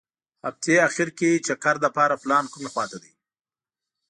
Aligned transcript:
هغتې 0.45 0.73
اخیر 0.87 1.09
کې 1.17 1.41
چکر 1.47 1.75
دپاره 1.85 2.19
پلان 2.23 2.45
کومې 2.53 2.69
خوا 2.73 2.85
ته 2.91 2.97
دي. 3.03 3.11